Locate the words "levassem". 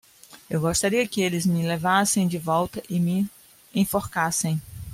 1.63-2.27